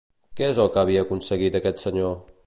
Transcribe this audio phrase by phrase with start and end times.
[0.39, 2.17] Què és el que havia aconseguit aquest senyor?